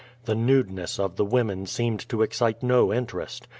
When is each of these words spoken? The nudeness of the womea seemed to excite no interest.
The 0.25 0.33
nudeness 0.33 0.97
of 0.99 1.15
the 1.15 1.23
womea 1.27 1.67
seemed 1.67 2.09
to 2.09 2.23
excite 2.23 2.63
no 2.63 2.91
interest. 2.91 3.47